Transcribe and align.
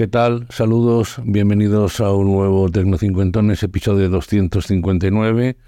¿Qué 0.00 0.08
tal? 0.08 0.46
Saludos, 0.48 1.20
bienvenidos 1.26 2.00
a 2.00 2.10
un 2.12 2.32
nuevo 2.32 2.70
Tecnocincuentones, 2.70 3.62
episodio 3.62 4.08
259. 4.08 5.58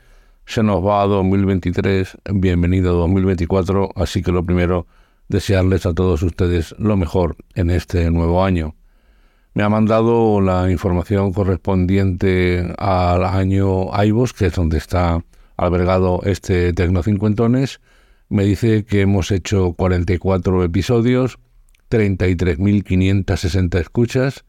Se 0.44 0.62
nos 0.62 0.84
va 0.84 1.02
a 1.02 1.06
2023, 1.06 2.18
bienvenido 2.34 2.90
a 2.90 2.94
2024, 2.94 3.90
así 3.94 4.22
que 4.22 4.32
lo 4.32 4.44
primero, 4.44 4.86
desearles 5.28 5.86
a 5.86 5.94
todos 5.94 6.22
ustedes 6.22 6.74
lo 6.78 6.96
mejor 6.96 7.36
en 7.54 7.70
este 7.70 8.10
nuevo 8.10 8.44
año. 8.44 8.74
Me 9.54 9.62
ha 9.62 9.68
mandado 9.68 10.40
la 10.40 10.70
información 10.70 11.32
correspondiente 11.32 12.74
al 12.76 13.24
año 13.24 13.94
AIBOS, 13.94 14.32
que 14.34 14.46
es 14.46 14.54
donde 14.54 14.78
está 14.78 15.24
albergado 15.56 16.20
este 16.24 16.72
Tecnocincuentones. 16.72 17.80
Me 18.28 18.44
dice 18.44 18.84
que 18.84 19.02
hemos 19.02 19.30
hecho 19.30 19.72
44 19.74 20.64
episodios, 20.64 21.38
33.560 21.90 23.78
escuchas. 23.78 24.44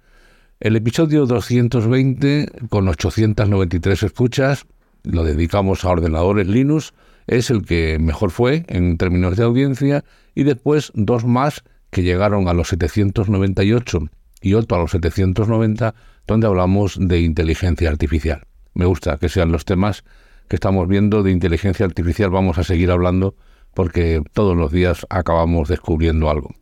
El 0.59 0.75
episodio 0.75 1.25
220, 1.25 2.47
con 2.69 2.87
893 2.87 4.03
escuchas, 4.03 4.65
lo 5.03 5.23
dedicamos 5.23 5.85
a 5.85 5.89
ordenadores 5.89 6.47
Linux, 6.47 6.93
es 7.27 7.49
el 7.49 7.65
que 7.65 7.99
mejor 7.99 8.31
fue 8.31 8.65
en 8.67 8.97
términos 8.97 9.37
de 9.37 9.43
audiencia, 9.43 10.03
y 10.35 10.43
después 10.43 10.91
dos 10.95 11.25
más 11.25 11.63
que 11.89 12.03
llegaron 12.03 12.47
a 12.47 12.53
los 12.53 12.69
798 12.69 13.99
y 14.41 14.53
otro 14.55 14.77
a 14.77 14.81
los 14.81 14.91
790, 14.91 15.93
donde 16.27 16.47
hablamos 16.47 16.97
de 16.99 17.21
inteligencia 17.21 17.89
artificial. 17.89 18.43
Me 18.73 18.85
gusta 18.85 19.17
que 19.17 19.29
sean 19.29 19.51
los 19.51 19.65
temas 19.65 20.03
que 20.47 20.55
estamos 20.55 20.87
viendo 20.87 21.23
de 21.23 21.31
inteligencia 21.31 21.85
artificial, 21.85 22.29
vamos 22.29 22.57
a 22.57 22.63
seguir 22.63 22.91
hablando 22.91 23.35
porque 23.73 24.21
todos 24.33 24.55
los 24.55 24.71
días 24.71 25.05
acabamos 25.09 25.69
descubriendo 25.69 26.29
algo 26.29 26.53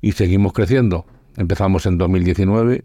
y 0.00 0.12
seguimos 0.12 0.52
creciendo. 0.52 1.06
Empezamos 1.36 1.86
en 1.86 1.98
2019, 1.98 2.84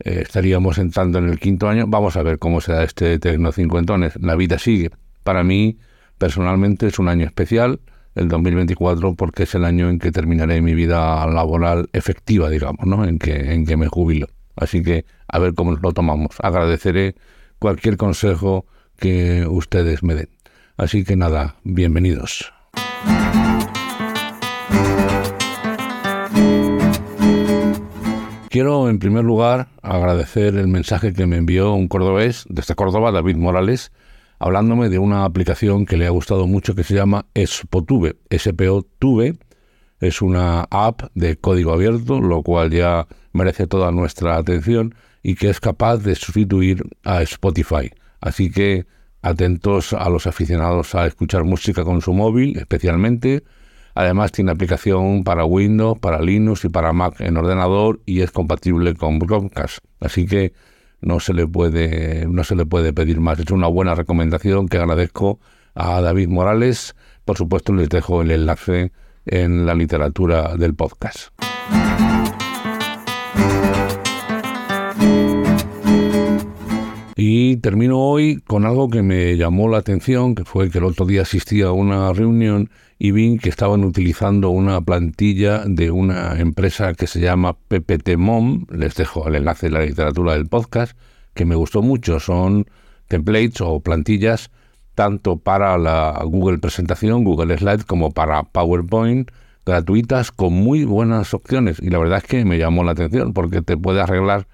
eh, 0.00 0.22
estaríamos 0.22 0.78
entrando 0.78 1.18
en 1.18 1.28
el 1.28 1.38
quinto 1.38 1.68
año. 1.68 1.86
Vamos 1.86 2.16
a 2.16 2.22
ver 2.22 2.38
cómo 2.38 2.60
se 2.60 2.72
da 2.72 2.84
este 2.84 3.18
Tecno 3.18 3.52
Cincuentones. 3.52 4.14
La 4.20 4.34
vida 4.36 4.58
sigue. 4.58 4.90
Para 5.24 5.44
mí, 5.44 5.78
personalmente, 6.18 6.86
es 6.86 6.98
un 6.98 7.08
año 7.08 7.26
especial, 7.26 7.80
el 8.14 8.28
2024, 8.28 9.14
porque 9.14 9.44
es 9.44 9.54
el 9.54 9.64
año 9.64 9.90
en 9.90 9.98
que 9.98 10.10
terminaré 10.10 10.60
mi 10.62 10.74
vida 10.74 11.26
laboral 11.26 11.88
efectiva, 11.92 12.48
digamos, 12.48 12.86
¿no? 12.86 13.04
En 13.04 13.18
que, 13.18 13.52
en 13.52 13.66
que 13.66 13.76
me 13.76 13.88
jubilo. 13.88 14.28
Así 14.56 14.82
que 14.82 15.04
a 15.28 15.38
ver 15.38 15.54
cómo 15.54 15.76
lo 15.76 15.92
tomamos. 15.92 16.36
Agradeceré 16.42 17.14
cualquier 17.58 17.96
consejo 17.96 18.66
que 18.98 19.46
ustedes 19.46 20.02
me 20.02 20.14
den. 20.14 20.28
Así 20.76 21.04
que 21.04 21.16
nada, 21.16 21.56
bienvenidos. 21.62 22.52
Quiero, 28.50 28.88
en 28.88 28.98
primer 28.98 29.22
lugar, 29.22 29.68
agradecer 29.80 30.56
el 30.56 30.66
mensaje 30.66 31.12
que 31.12 31.24
me 31.24 31.36
envió 31.36 31.72
un 31.72 31.86
cordobés 31.86 32.46
desde 32.48 32.74
Córdoba, 32.74 33.12
David 33.12 33.36
Morales, 33.36 33.92
hablándome 34.40 34.88
de 34.88 34.98
una 34.98 35.24
aplicación 35.24 35.86
que 35.86 35.96
le 35.96 36.08
ha 36.08 36.10
gustado 36.10 36.48
mucho 36.48 36.74
que 36.74 36.82
se 36.82 36.94
llama 36.94 37.26
SPOTube. 37.36 38.16
SPOTube 38.28 39.38
es 40.00 40.20
una 40.20 40.66
app 40.68 41.02
de 41.14 41.36
código 41.36 41.72
abierto, 41.72 42.20
lo 42.20 42.42
cual 42.42 42.72
ya 42.72 43.06
merece 43.32 43.68
toda 43.68 43.92
nuestra 43.92 44.36
atención 44.36 44.96
y 45.22 45.36
que 45.36 45.48
es 45.48 45.60
capaz 45.60 45.98
de 45.98 46.16
sustituir 46.16 46.82
a 47.04 47.22
Spotify. 47.22 47.92
Así 48.20 48.50
que 48.50 48.84
atentos 49.22 49.92
a 49.92 50.10
los 50.10 50.26
aficionados 50.26 50.96
a 50.96 51.06
escuchar 51.06 51.44
música 51.44 51.84
con 51.84 52.00
su 52.00 52.12
móvil, 52.14 52.58
especialmente 52.58 53.44
Además 54.00 54.32
tiene 54.32 54.50
aplicación 54.50 55.24
para 55.24 55.44
Windows, 55.44 55.98
para 55.98 56.22
Linux 56.22 56.64
y 56.64 56.70
para 56.70 56.90
Mac 56.94 57.20
en 57.20 57.36
ordenador 57.36 58.00
y 58.06 58.22
es 58.22 58.30
compatible 58.30 58.94
con 58.94 59.18
Chromecast. 59.18 59.80
Así 60.00 60.24
que 60.24 60.54
no 61.02 61.20
se 61.20 61.34
le 61.34 61.46
puede 61.46 62.26
no 62.26 62.42
se 62.42 62.56
le 62.56 62.64
puede 62.64 62.94
pedir 62.94 63.20
más. 63.20 63.38
Es 63.38 63.50
una 63.50 63.66
buena 63.66 63.94
recomendación 63.94 64.68
que 64.68 64.78
agradezco 64.78 65.38
a 65.74 66.00
David 66.00 66.28
Morales. 66.28 66.96
Por 67.26 67.36
supuesto 67.36 67.74
les 67.74 67.90
dejo 67.90 68.22
el 68.22 68.30
enlace 68.30 68.90
en 69.26 69.66
la 69.66 69.74
literatura 69.74 70.56
del 70.56 70.74
podcast. 70.74 71.28
Y 77.22 77.58
termino 77.58 77.98
hoy 77.98 78.40
con 78.46 78.64
algo 78.64 78.88
que 78.88 79.02
me 79.02 79.36
llamó 79.36 79.68
la 79.68 79.76
atención, 79.76 80.34
que 80.34 80.46
fue 80.46 80.70
que 80.70 80.78
el 80.78 80.84
otro 80.84 81.04
día 81.04 81.20
asistí 81.20 81.60
a 81.60 81.70
una 81.70 82.10
reunión 82.14 82.70
y 82.98 83.10
vi 83.10 83.36
que 83.36 83.50
estaban 83.50 83.84
utilizando 83.84 84.48
una 84.48 84.80
plantilla 84.80 85.64
de 85.66 85.90
una 85.90 86.40
empresa 86.40 86.94
que 86.94 87.06
se 87.06 87.20
llama 87.20 87.58
PPT-MOM, 87.68 88.64
les 88.70 88.94
dejo 88.94 89.28
el 89.28 89.34
enlace 89.34 89.66
de 89.66 89.72
la 89.72 89.84
literatura 89.84 90.32
del 90.32 90.46
podcast, 90.46 90.96
que 91.34 91.44
me 91.44 91.56
gustó 91.56 91.82
mucho, 91.82 92.20
son 92.20 92.64
templates 93.06 93.60
o 93.60 93.80
plantillas 93.80 94.50
tanto 94.94 95.36
para 95.36 95.76
la 95.76 96.22
Google 96.24 96.56
Presentación, 96.56 97.24
Google 97.24 97.58
Slide, 97.58 97.84
como 97.84 98.12
para 98.12 98.44
PowerPoint, 98.44 99.30
gratuitas 99.66 100.32
con 100.32 100.54
muy 100.54 100.86
buenas 100.86 101.34
opciones. 101.34 101.80
Y 101.82 101.90
la 101.90 101.98
verdad 101.98 102.22
es 102.22 102.24
que 102.24 102.46
me 102.46 102.56
llamó 102.56 102.82
la 102.82 102.92
atención 102.92 103.34
porque 103.34 103.60
te 103.60 103.76
puede 103.76 104.00
arreglar 104.00 104.46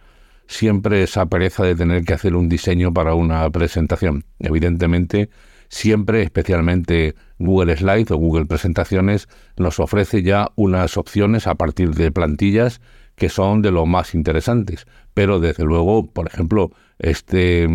siempre 0.46 1.02
esa 1.02 1.26
pereza 1.26 1.64
de 1.64 1.74
tener 1.74 2.04
que 2.04 2.14
hacer 2.14 2.34
un 2.34 2.48
diseño 2.48 2.92
para 2.92 3.14
una 3.14 3.48
presentación. 3.50 4.24
Evidentemente, 4.38 5.30
siempre, 5.68 6.22
especialmente 6.22 7.14
Google 7.38 7.76
Slides 7.76 8.10
o 8.10 8.16
Google 8.16 8.46
Presentaciones, 8.46 9.28
nos 9.56 9.80
ofrece 9.80 10.22
ya 10.22 10.50
unas 10.56 10.96
opciones 10.96 11.46
a 11.46 11.54
partir 11.54 11.94
de 11.94 12.12
plantillas 12.12 12.80
que 13.16 13.28
son 13.30 13.62
de 13.62 13.70
lo 13.70 13.86
más 13.86 14.14
interesantes. 14.14 14.86
Pero 15.14 15.40
desde 15.40 15.64
luego, 15.64 16.06
por 16.06 16.26
ejemplo, 16.26 16.70
este, 16.98 17.66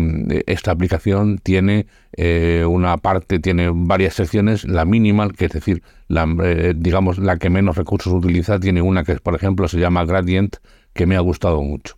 esta 0.46 0.70
aplicación 0.70 1.38
tiene 1.38 1.86
eh, 2.16 2.64
una 2.66 2.96
parte, 2.96 3.40
tiene 3.40 3.70
varias 3.72 4.14
secciones, 4.14 4.64
la 4.64 4.84
minimal, 4.84 5.32
que 5.32 5.46
es 5.46 5.52
decir, 5.52 5.82
la, 6.06 6.26
eh, 6.44 6.74
digamos 6.76 7.18
la 7.18 7.38
que 7.38 7.50
menos 7.50 7.76
recursos 7.76 8.12
utiliza, 8.12 8.60
tiene 8.60 8.82
una 8.82 9.02
que, 9.02 9.16
por 9.16 9.34
ejemplo, 9.34 9.66
se 9.66 9.78
llama 9.78 10.04
Gradient, 10.04 10.56
que 10.92 11.06
me 11.06 11.16
ha 11.16 11.20
gustado 11.20 11.60
mucho. 11.60 11.96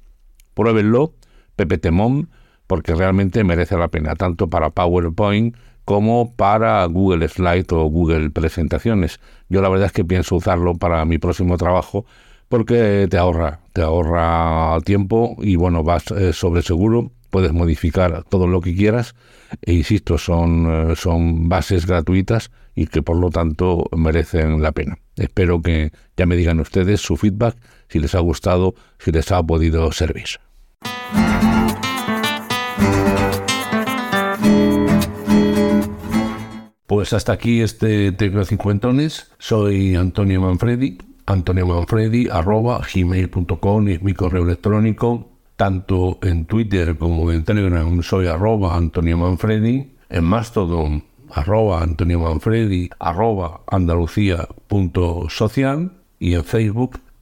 Pruébenlo, 0.54 1.14
PPTMOM, 1.56 2.26
porque 2.66 2.94
realmente 2.94 3.44
merece 3.44 3.76
la 3.76 3.88
pena, 3.88 4.14
tanto 4.14 4.48
para 4.48 4.70
PowerPoint 4.70 5.56
como 5.84 6.34
para 6.34 6.84
Google 6.86 7.28
Slide 7.28 7.66
o 7.70 7.84
Google 7.84 8.30
Presentaciones. 8.30 9.20
Yo 9.48 9.60
la 9.60 9.68
verdad 9.68 9.86
es 9.86 9.92
que 9.92 10.04
pienso 10.04 10.36
usarlo 10.36 10.74
para 10.74 11.04
mi 11.04 11.18
próximo 11.18 11.58
trabajo 11.58 12.06
porque 12.48 13.06
te 13.10 13.18
ahorra, 13.18 13.60
te 13.72 13.82
ahorra 13.82 14.78
tiempo 14.84 15.36
y 15.40 15.56
bueno, 15.56 15.82
vas 15.82 16.10
eh, 16.10 16.32
sobre 16.32 16.62
seguro, 16.62 17.10
puedes 17.30 17.52
modificar 17.52 18.24
todo 18.24 18.46
lo 18.46 18.60
que 18.60 18.74
quieras 18.74 19.14
e 19.62 19.72
insisto, 19.72 20.18
son, 20.18 20.90
eh, 20.90 20.96
son 20.96 21.48
bases 21.48 21.86
gratuitas 21.86 22.50
y 22.74 22.86
que 22.86 23.02
por 23.02 23.16
lo 23.16 23.30
tanto 23.30 23.88
merecen 23.96 24.62
la 24.62 24.72
pena. 24.72 24.98
Espero 25.16 25.62
que 25.62 25.92
ya 26.16 26.26
me 26.26 26.36
digan 26.36 26.60
ustedes 26.60 27.00
su 27.00 27.16
feedback, 27.16 27.56
si 27.88 27.98
les 27.98 28.14
ha 28.14 28.20
gustado, 28.20 28.74
si 28.98 29.12
les 29.12 29.30
ha 29.32 29.42
podido 29.42 29.90
servir. 29.92 30.26
Pues 36.86 37.12
hasta 37.12 37.32
aquí 37.32 37.60
este 37.60 38.12
Tecno 38.12 38.44
Cincuentones. 38.44 39.32
Soy 39.38 39.96
Antonio 39.96 40.40
Manfredi 40.40 40.98
antoniomanfredi.gmail.com 41.26 43.88
es 43.88 44.02
mi 44.02 44.14
correo 44.14 44.44
electrónico. 44.44 45.30
Tanto 45.56 46.18
en 46.22 46.46
Twitter 46.46 46.98
como 46.98 47.30
en 47.30 47.44
Telegram 47.44 48.02
soy 48.02 48.26
arroba 48.26 48.76
Antonio 48.76 49.16
Manfredi. 49.16 49.92
En 50.08 50.24
Mastodon 50.24 51.04
arroba 51.30 51.80
Antonio 51.82 52.18
Manfredi 52.20 52.90
arroba 52.98 53.60
andalucía.social 53.68 55.92
y 56.18 56.34
en 56.34 56.44
Facebook 56.44 56.98